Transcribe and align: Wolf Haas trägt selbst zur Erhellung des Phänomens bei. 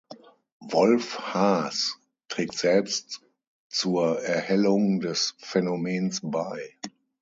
Wolf 0.61 1.15
Haas 1.19 1.99
trägt 2.27 2.57
selbst 2.57 3.21
zur 3.69 4.19
Erhellung 4.23 4.99
des 4.99 5.35
Phänomens 5.37 6.21
bei. 6.23 6.75